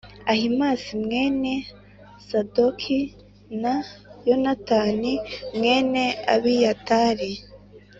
Ahimāsi 0.31 0.89
mwene 1.03 1.51
Sadoki, 2.27 2.99
na 3.61 3.75
Yonatani 4.27 5.13
mwene 5.57 6.03
Abiyatari. 6.33 7.31